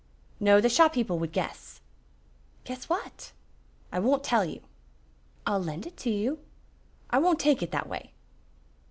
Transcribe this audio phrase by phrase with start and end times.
[0.39, 1.79] "No, the shop people would guess."
[2.63, 3.33] "Guess what?"
[3.91, 4.61] "I won't tell you."
[5.45, 6.39] "I'll lend it to you."
[7.11, 8.11] "I won't take it that way."